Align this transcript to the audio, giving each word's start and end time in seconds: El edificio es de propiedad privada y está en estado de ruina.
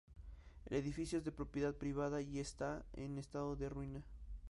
El 0.65 0.77
edificio 0.77 1.19
es 1.19 1.25
de 1.25 1.31
propiedad 1.31 1.75
privada 1.75 2.23
y 2.23 2.39
está 2.39 2.83
en 2.93 3.19
estado 3.19 3.55
de 3.55 3.69
ruina. 3.69 4.03